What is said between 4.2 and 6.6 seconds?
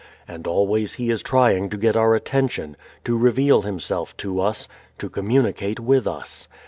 us, to communicate with us.